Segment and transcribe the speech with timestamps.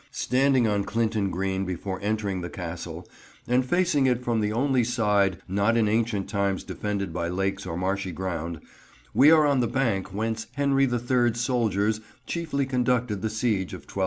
[0.09, 3.07] Standing on Clinton Green before entering the Castle,
[3.47, 7.77] and facing it from the only side not in ancient times defended by lakes or
[7.77, 8.61] marshy ground,
[9.13, 13.81] we are on the bank whence Henry the Third's soldiers chiefly conducted the siege of
[13.81, 13.97] 1266.